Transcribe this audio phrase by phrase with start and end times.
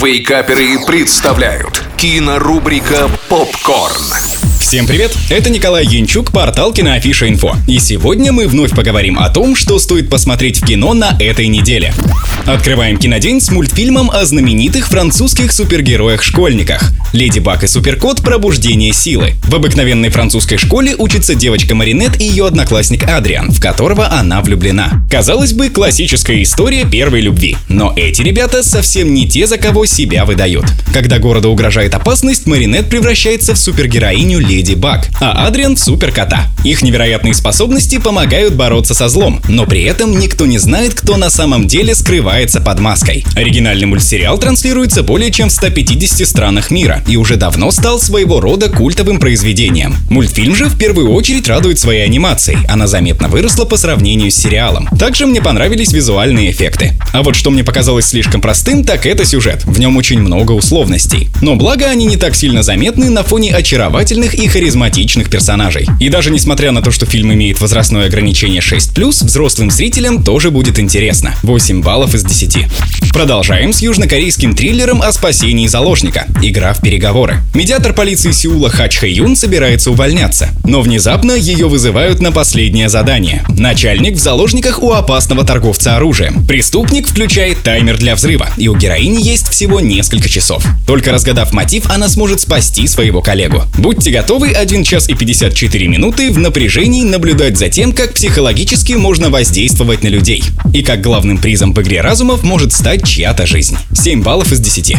[0.00, 4.04] Вейкаперы представляют кинорубрика «Попкорн».
[4.60, 5.12] Всем привет!
[5.28, 7.56] Это Николай Янчук, портал Киноафиша Инфо.
[7.66, 11.92] И сегодня мы вновь поговорим о том, что стоит посмотреть в кино на этой неделе.
[12.46, 16.92] Открываем кинодень с мультфильмом о знаменитых французских супергероях-школьниках.
[17.14, 19.32] Леди Баг и Суперкот «Пробуждение силы».
[19.44, 25.02] В обыкновенной французской школе учится девочка Маринет и ее одноклассник Адриан, в которого она влюблена.
[25.10, 27.56] Казалось бы, классическая история первой любви.
[27.68, 30.66] Но эти ребята совсем не те, за кого себя выдают.
[30.92, 36.48] Когда городу угрожает опасность, Маринет превращается в супергероиню Леди Баг, а Адриан в суперкота.
[36.62, 41.30] Их невероятные способности помогают бороться со злом, но при этом никто не знает, кто на
[41.30, 43.24] самом деле скрывается под маской.
[43.34, 48.68] Оригинальный мультсериал транслируется более чем в 150 странах мира и уже давно стал своего рода
[48.68, 49.96] культовым произведением.
[50.10, 54.88] Мультфильм же в первую очередь радует своей анимацией, она заметно выросла по сравнению с сериалом.
[54.98, 56.92] Также мне понравились визуальные эффекты.
[57.12, 59.64] А вот что мне показалось слишком простым, так это сюжет.
[59.64, 61.28] В нем очень много условностей.
[61.40, 65.86] Но благо они не так сильно заметны на фоне очаровательных и харизматичных персонажей.
[66.00, 70.78] И даже несмотря на то, что фильм имеет возрастное ограничение 6+, взрослым зрителям тоже будет
[70.78, 71.34] интересно.
[71.42, 72.66] 8 баллов из 10.
[73.12, 76.26] Продолжаем с южнокорейским триллером о спасении заложника.
[76.42, 77.42] Игра в переговоры.
[77.52, 80.48] Медиатор полиции Сеула Хач Хэ Юн собирается увольняться.
[80.64, 83.44] Но внезапно ее вызывают на последнее задание.
[83.50, 86.46] Начальник в заложниках у опасного торговца оружием.
[86.46, 90.64] Преступник включает таймер для взрыва, и у героини есть всего несколько часов.
[90.86, 93.64] Только разгадав мотив, она сможет спасти своего коллегу.
[93.76, 99.28] Будьте готовы 1 час и 54 минуты в напряжении наблюдать за тем, как психологически можно
[99.28, 100.42] воздействовать на людей.
[100.72, 103.76] И как главным призом в игре разумов может стать чья-то жизнь.
[103.92, 104.96] 7 баллов из 10.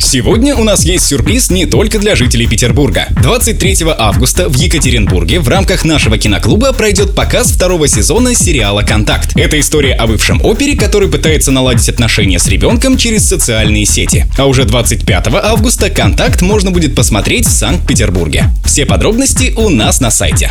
[0.00, 3.06] Сегодня у нас есть сюрприз не только для жителей Петербурга.
[3.22, 9.36] 23 августа в Екатеринбурге в рамках нашего киноклуба пройдет показ второго сезона сериала «Контакт».
[9.36, 14.24] Это история о бывшем опере, который пытается наладить отношения с ребенком через социальные сети.
[14.38, 18.46] А уже 25 августа «Контакт» можно будет посмотреть в Санкт-Петербурге.
[18.64, 20.50] Все подробности у нас на сайте.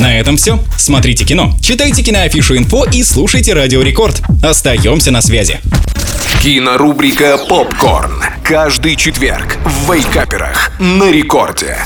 [0.00, 0.58] На этом все.
[0.76, 4.22] Смотрите кино, читайте киноафишу инфо и слушайте Радио Рекорд.
[4.42, 5.60] Остаемся на связи.
[6.42, 8.33] Кинорубрика «Попкорн».
[8.44, 11.78] Каждый четверг в Вейкаперах на рекорде.